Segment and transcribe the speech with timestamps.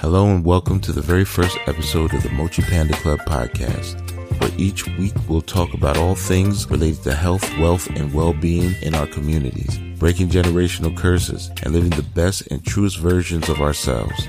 [0.00, 4.00] Hello and welcome to the very first episode of the Mochi Panda Club podcast,
[4.40, 8.94] where each week we'll talk about all things related to health, wealth, and well-being in
[8.94, 14.26] our communities, breaking generational curses, and living the best and truest versions of ourselves.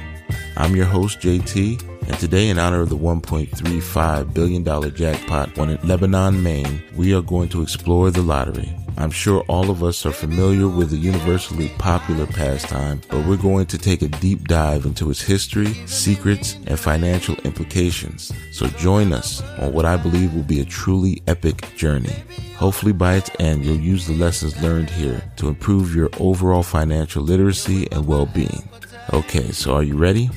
[0.57, 4.63] I'm your host, JT, and today, in honor of the $1.35 billion
[4.95, 8.73] jackpot won in Lebanon, Maine, we are going to explore the lottery.
[8.97, 13.65] I'm sure all of us are familiar with the universally popular pastime, but we're going
[13.67, 18.31] to take a deep dive into its history, secrets, and financial implications.
[18.51, 22.15] So join us on what I believe will be a truly epic journey.
[22.57, 27.23] Hopefully, by its end, you'll use the lessons learned here to improve your overall financial
[27.23, 28.67] literacy and well being.
[29.13, 30.29] Okay, so are you ready?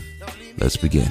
[0.59, 1.11] Let's begin.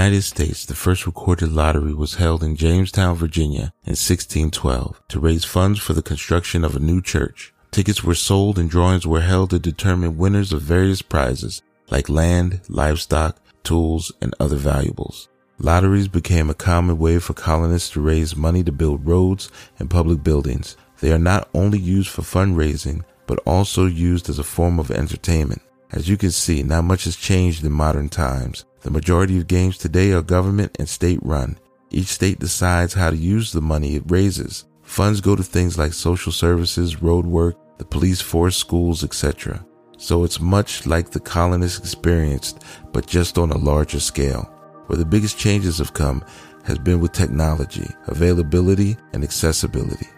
[0.00, 5.44] United States, the first recorded lottery was held in Jamestown, Virginia in 1612 to raise
[5.44, 7.52] funds for the construction of a new church.
[7.70, 12.62] Tickets were sold and drawings were held to determine winners of various prizes like land,
[12.70, 15.28] livestock, tools, and other valuables.
[15.58, 20.22] Lotteries became a common way for colonists to raise money to build roads and public
[20.24, 20.78] buildings.
[21.00, 25.60] They are not only used for fundraising, but also used as a form of entertainment.
[25.92, 28.64] As you can see, not much has changed in modern times.
[28.82, 31.58] The majority of games today are government and state run.
[31.90, 34.64] Each state decides how to use the money it raises.
[34.82, 39.64] Funds go to things like social services, road work, the police force, schools, etc.
[39.98, 44.42] So it's much like the colonists experienced, but just on a larger scale.
[44.86, 46.24] Where the biggest changes have come
[46.64, 50.08] has been with technology, availability, and accessibility.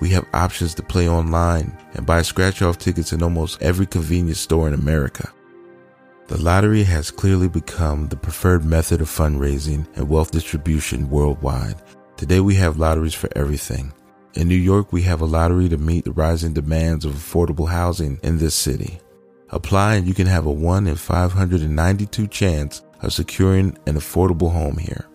[0.00, 4.40] We have options to play online and buy scratch off tickets in almost every convenience
[4.40, 5.30] store in America.
[6.28, 11.76] The lottery has clearly become the preferred method of fundraising and wealth distribution worldwide.
[12.16, 13.92] Today we have lotteries for everything.
[14.34, 18.18] In New York, we have a lottery to meet the rising demands of affordable housing
[18.24, 18.98] in this city.
[19.50, 24.78] Apply and you can have a 1 in 592 chance of securing an affordable home
[24.78, 25.06] here.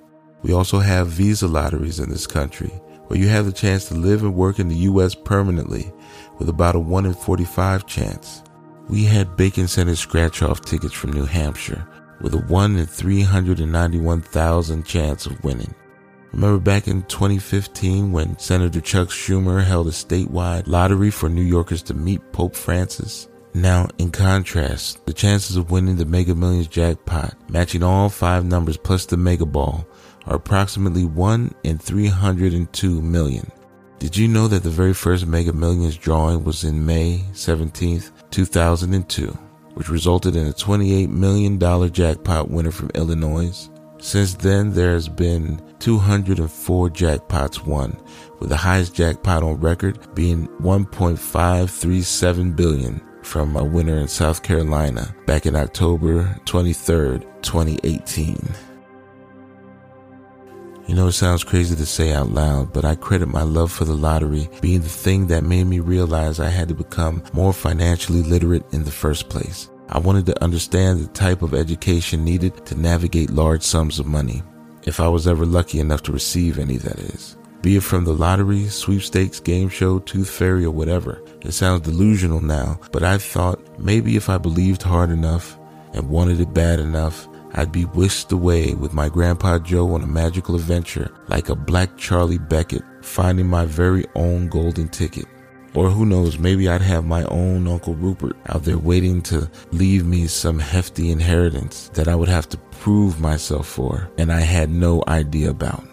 [0.44, 2.70] We also have visa lotteries in this country
[3.08, 5.14] where you have the chance to live and work in the U.S.
[5.14, 5.92] permanently
[6.40, 8.44] with about a 1 in 45 chance.
[8.90, 11.88] We had Bacon Center scratch off tickets from New Hampshire
[12.22, 15.74] with a 1 in 391,000 chance of winning.
[16.34, 21.82] Remember back in 2015 when Senator Chuck Schumer held a statewide lottery for New Yorkers
[21.84, 23.28] to meet Pope Francis?
[23.54, 28.78] Now, in contrast, the chances of winning the Mega Millions jackpot, matching all five numbers
[28.78, 29.86] plus the Mega Ball,
[30.26, 33.52] are approximately 1 in 302 million.
[34.02, 38.02] Did you know that the very first Mega Millions drawing was in May 17,
[38.32, 39.28] 2002,
[39.76, 41.60] which resulted in a $28 million
[41.94, 43.70] jackpot winner from Illinois?
[44.00, 47.96] Since then, there has been 204 jackpots won,
[48.40, 55.16] with the highest jackpot on record being 1.537 billion from a winner in South Carolina
[55.28, 58.71] back in October 23, 2018.
[60.88, 63.86] You know, it sounds crazy to say out loud, but I credit my love for
[63.86, 68.24] the lottery being the thing that made me realize I had to become more financially
[68.24, 69.70] literate in the first place.
[69.90, 74.42] I wanted to understand the type of education needed to navigate large sums of money,
[74.84, 77.38] if I was ever lucky enough to receive any, that is.
[77.62, 81.22] Be it from the lottery, sweepstakes, game show, tooth fairy, or whatever.
[81.42, 85.60] It sounds delusional now, but I thought maybe if I believed hard enough
[85.94, 90.08] and wanted it bad enough, I'd be whisked away with my Grandpa Joe on a
[90.08, 95.26] magical adventure like a black Charlie Bucket, finding my very own golden ticket.
[95.74, 100.06] Or who knows, maybe I'd have my own Uncle Rupert out there waiting to leave
[100.06, 104.70] me some hefty inheritance that I would have to prove myself for, and I had
[104.70, 105.84] no idea about.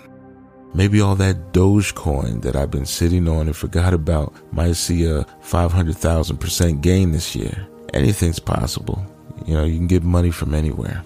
[0.74, 5.24] Maybe all that Dogecoin that I've been sitting on and forgot about might see a
[5.42, 7.66] 500,000% gain this year.
[7.94, 9.04] Anything's possible.
[9.46, 11.02] You know, you can get money from anywhere.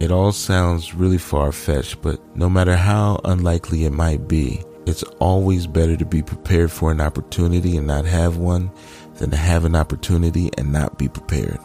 [0.00, 5.02] It all sounds really far fetched, but no matter how unlikely it might be, it's
[5.20, 8.70] always better to be prepared for an opportunity and not have one
[9.16, 11.58] than to have an opportunity and not be prepared.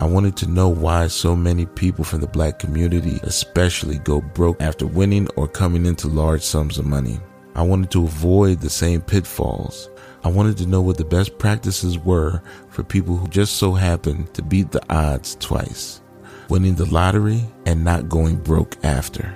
[0.00, 4.62] I wanted to know why so many people from the black community, especially, go broke
[4.62, 7.20] after winning or coming into large sums of money.
[7.56, 9.90] I wanted to avoid the same pitfalls.
[10.24, 12.40] I wanted to know what the best practices were
[12.70, 16.00] for people who just so happen to beat the odds twice
[16.48, 19.26] winning the lottery and not going broke after.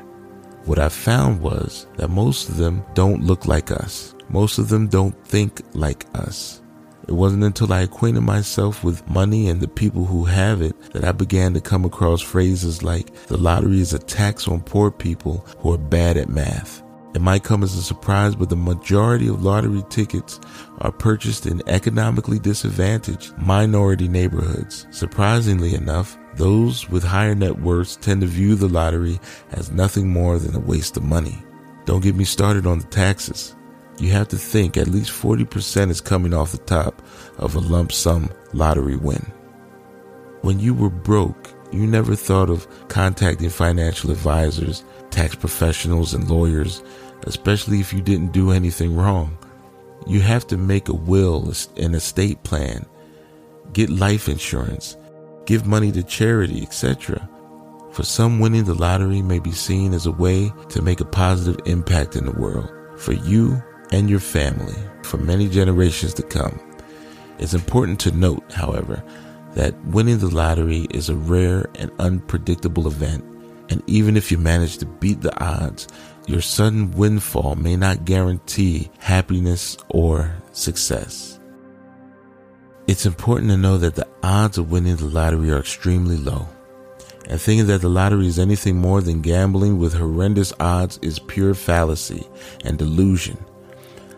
[0.64, 4.14] What I found was that most of them don't look like us.
[4.28, 6.60] Most of them don't think like us.
[7.08, 11.02] It wasn't until I acquainted myself with money and the people who have it that
[11.02, 15.44] I began to come across phrases like the lottery is a tax on poor people
[15.58, 16.82] who are bad at math.
[17.12, 20.38] It might come as a surprise, but the majority of lottery tickets
[20.78, 24.86] are purchased in economically disadvantaged minority neighborhoods.
[24.92, 29.20] Surprisingly enough, those with higher net worths tend to view the lottery
[29.52, 31.42] as nothing more than a waste of money.
[31.86, 33.56] Don't get me started on the taxes.
[33.98, 37.02] You have to think at least 40% is coming off the top
[37.38, 39.32] of a lump sum lottery win.
[40.42, 46.82] When you were broke, you never thought of contacting financial advisors, tax professionals, and lawyers,
[47.24, 49.36] especially if you didn't do anything wrong.
[50.06, 52.86] You have to make a will, an estate plan,
[53.72, 54.96] get life insurance,
[55.50, 57.28] give money to charity, etc.
[57.90, 61.60] For some, winning the lottery may be seen as a way to make a positive
[61.66, 63.60] impact in the world for you
[63.90, 66.60] and your family for many generations to come.
[67.40, 69.02] It's important to note, however,
[69.54, 73.24] that winning the lottery is a rare and unpredictable event,
[73.70, 75.88] and even if you manage to beat the odds,
[76.28, 81.39] your sudden windfall may not guarantee happiness or success.
[82.90, 86.48] It's important to know that the odds of winning the lottery are extremely low.
[87.28, 91.54] And thinking that the lottery is anything more than gambling with horrendous odds is pure
[91.54, 92.26] fallacy
[92.64, 93.38] and delusion.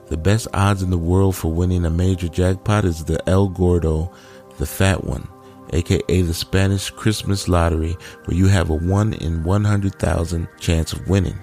[0.07, 4.11] The best odds in the world for winning a major jackpot is the El Gordo
[4.57, 5.29] the fat one,
[5.75, 7.95] aka the Spanish Christmas lottery,
[8.25, 11.39] where you have a 1 in 100,000 chance of winning.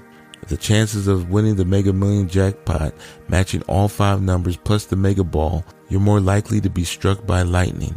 [0.48, 2.94] The chances of winning the Mega Million jackpot
[3.28, 7.44] matching all five numbers plus the Mega Ball, you're more likely to be struck by
[7.44, 7.96] lightning,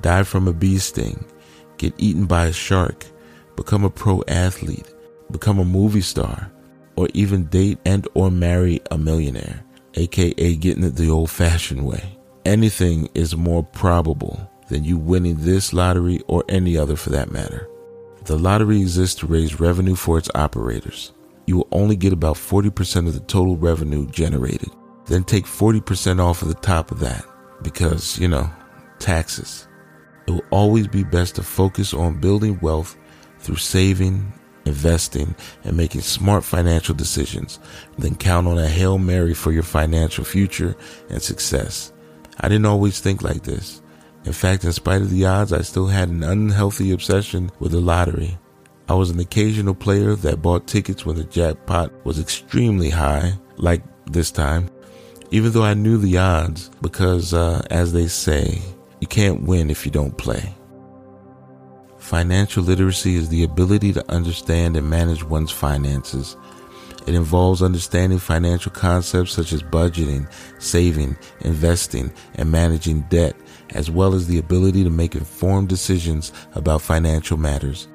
[0.00, 1.24] die from a bee sting,
[1.76, 3.04] get eaten by a shark,
[3.56, 4.92] become a pro athlete,
[5.30, 6.50] become a movie star,
[6.96, 9.62] or even date and or marry a millionaire,
[9.94, 12.18] aka getting it the old fashioned way.
[12.44, 17.68] Anything is more probable than you winning this lottery or any other for that matter.
[18.24, 21.12] The lottery exists to raise revenue for its operators.
[21.46, 24.70] You will only get about 40% of the total revenue generated.
[25.06, 27.24] Then take 40% off of the top of that
[27.62, 28.50] because, you know,
[28.98, 29.66] taxes.
[30.26, 32.96] It will always be best to focus on building wealth
[33.40, 34.32] through saving,
[34.64, 35.34] investing,
[35.64, 37.58] and making smart financial decisions
[37.98, 40.76] then count on a Hail Mary for your financial future
[41.10, 41.92] and success.
[42.38, 43.82] I didn't always think like this.
[44.24, 47.80] In fact, in spite of the odds, I still had an unhealthy obsession with the
[47.80, 48.38] lottery.
[48.88, 53.82] I was an occasional player that bought tickets when the jackpot was extremely high, like
[54.06, 54.68] this time,
[55.30, 58.60] even though I knew the odds, because, uh, as they say,
[59.00, 60.54] you can't win if you don't play.
[61.98, 66.36] Financial literacy is the ability to understand and manage one's finances
[67.06, 70.30] it involves understanding financial concepts such as budgeting,
[70.60, 73.34] saving, investing, and managing debt,
[73.70, 77.88] as well as the ability to make informed decisions about financial matters.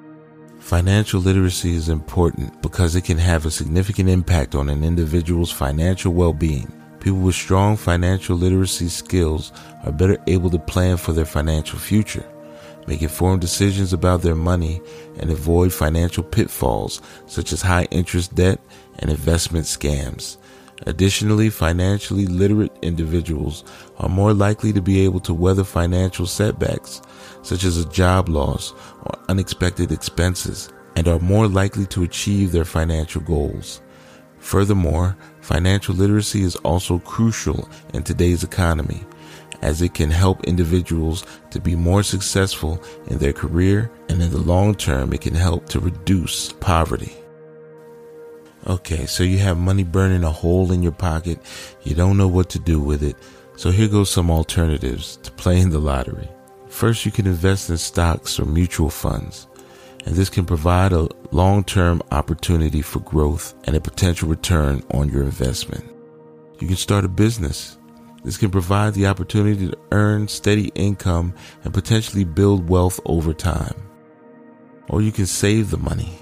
[0.68, 6.12] Financial literacy is important because it can have a significant impact on an individual's financial
[6.12, 6.70] well-being.
[7.00, 9.54] People with strong financial literacy skills
[9.86, 12.26] are better able to plan for their financial future
[12.88, 14.82] make informed decisions about their money,
[15.20, 18.60] and avoid financial pitfalls such as high interest debt
[19.00, 20.38] and investment scams.
[20.86, 23.64] Additionally, financially literate individuals
[23.98, 27.02] are more likely to be able to weather financial setbacks,
[27.42, 32.66] such as a job loss or unexpected expenses, and are more likely to achieve their
[32.66, 33.82] financial goals.
[34.40, 39.04] Furthermore, financial literacy is also crucial in today's economy
[39.62, 44.38] as it can help individuals to be more successful in their career and in the
[44.38, 47.14] long term it can help to reduce poverty.
[48.68, 51.40] Okay, so you have money burning a hole in your pocket,
[51.84, 53.16] you don't know what to do with it.
[53.56, 56.30] So here goes some alternatives to playing the lottery.
[56.68, 59.48] First, you can invest in stocks or mutual funds,
[60.06, 65.24] and this can provide a long-term opportunity for growth and a potential return on your
[65.24, 65.86] investment.
[66.60, 67.78] You can start a business
[68.28, 71.34] this can provide the opportunity to earn steady income
[71.64, 73.74] and potentially build wealth over time.
[74.90, 76.20] Or you can save the money.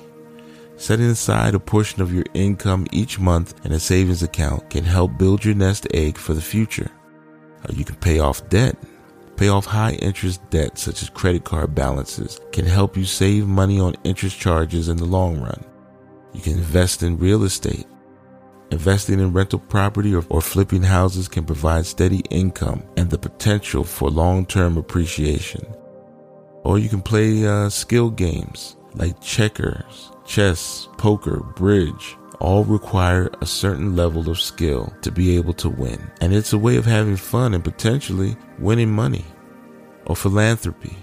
[0.85, 5.17] Setting aside a portion of your income each month in a savings account can help
[5.17, 6.91] build your nest egg for the future.
[7.73, 8.77] You can pay off debt.
[9.35, 13.79] Pay off high interest debt such as credit card balances can help you save money
[13.79, 15.65] on interest charges in the long run.
[16.33, 17.87] You can invest in real estate
[18.69, 23.83] Investing in rental property or, or, flipping houses can provide steady income and the potential
[23.83, 25.65] for long term appreciation.
[26.63, 33.45] Or you can play uh, skill games like checkers, chess, poker, bridge, all require a
[33.45, 36.11] certain level of skill to be able to win.
[36.21, 39.25] And it's a way of having fun and potentially winning money.
[40.05, 40.95] Or philanthropy.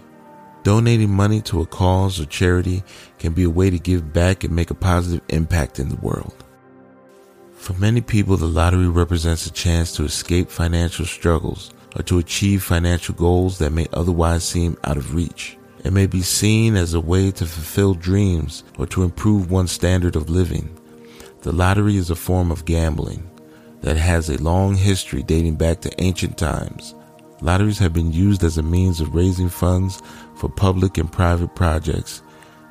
[0.63, 2.85] Donating money to a cause or charity
[3.19, 6.45] can be a way to give back and make a positive impact in the world.
[7.53, 12.63] For many people, the lottery represents a chance to escape financial struggles or to achieve
[12.63, 15.59] financial goals that may otherwise seem out of reach.
[15.85, 20.15] It may be seen as a way to fulfill dreams or to improve one's standard
[20.15, 20.79] of living.
[21.43, 23.29] The lottery is a form of gambling
[23.81, 26.95] that has a long history dating back to ancient times.
[27.41, 30.01] Lotteries have been used as a means of raising funds
[30.37, 32.23] for public and private projects,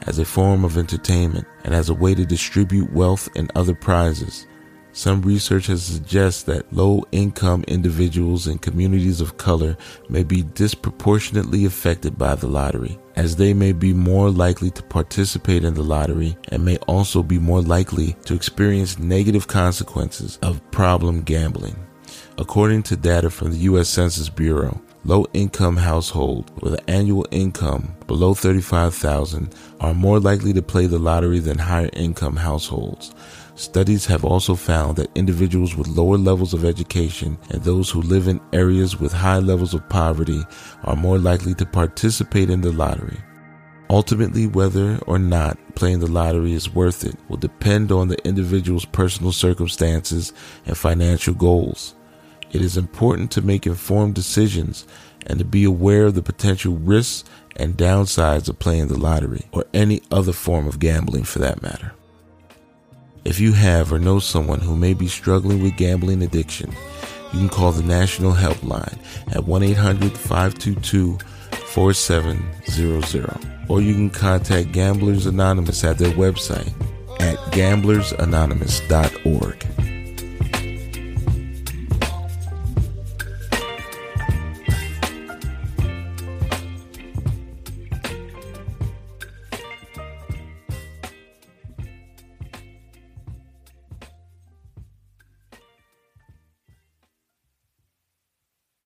[0.07, 4.47] as a form of entertainment, and as a way to distribute wealth and other prizes.
[4.93, 9.77] Some research has suggested that low income individuals and communities of color
[10.09, 15.63] may be disproportionately affected by the lottery, as they may be more likely to participate
[15.63, 21.21] in the lottery and may also be more likely to experience negative consequences of problem
[21.21, 21.75] gambling.
[22.37, 23.87] According to data from the U.S.
[23.87, 30.61] Census Bureau, low income households with an annual income below 35,000 are more likely to
[30.61, 33.13] play the lottery than higher income households.
[33.55, 38.27] Studies have also found that individuals with lower levels of education and those who live
[38.27, 40.43] in areas with high levels of poverty
[40.83, 43.19] are more likely to participate in the lottery.
[43.89, 48.85] Ultimately, whether or not playing the lottery is worth it will depend on the individual's
[48.85, 50.31] personal circumstances
[50.65, 51.95] and financial goals.
[52.53, 54.85] It is important to make informed decisions
[55.25, 57.23] and to be aware of the potential risks
[57.55, 61.93] and downsides of playing the lottery or any other form of gambling for that matter.
[63.23, 66.71] If you have or know someone who may be struggling with gambling addiction,
[67.31, 68.97] you can call the National Helpline
[69.33, 71.17] at 1 800 522
[71.67, 76.73] 4700 or you can contact Gamblers Anonymous at their website
[77.21, 79.70] at gamblersanonymous.org.